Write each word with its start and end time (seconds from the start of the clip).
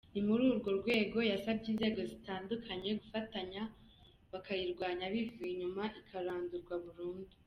Ni 0.13 0.21
muri 0.27 0.43
urwo 0.51 0.69
rwego 0.79 1.17
yasabye 1.31 1.67
inzego 1.73 1.99
zitandukanye 2.11 2.89
gufatanya 2.99 3.61
bakayirwanya 4.31 5.05
bivuye 5.13 5.49
inyuma 5.53 5.83
ikarandurwa 5.99 6.75
burundu. 6.85 7.33